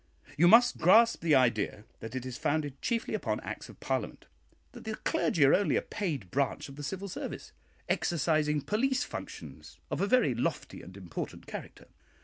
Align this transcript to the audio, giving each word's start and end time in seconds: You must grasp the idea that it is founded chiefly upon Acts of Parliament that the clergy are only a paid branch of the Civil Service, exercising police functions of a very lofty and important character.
You 0.35 0.47
must 0.47 0.79
grasp 0.79 1.21
the 1.21 1.35
idea 1.35 1.83
that 1.99 2.15
it 2.15 2.25
is 2.25 2.35
founded 2.35 2.81
chiefly 2.81 3.13
upon 3.13 3.39
Acts 3.41 3.69
of 3.69 3.79
Parliament 3.79 4.25
that 4.71 4.83
the 4.83 4.95
clergy 4.95 5.45
are 5.45 5.53
only 5.53 5.75
a 5.75 5.81
paid 5.83 6.31
branch 6.31 6.67
of 6.69 6.75
the 6.75 6.81
Civil 6.81 7.07
Service, 7.07 7.51
exercising 7.87 8.61
police 8.61 9.03
functions 9.03 9.77
of 9.91 10.01
a 10.01 10.07
very 10.07 10.33
lofty 10.33 10.81
and 10.81 10.97
important 10.97 11.45
character. 11.45 11.85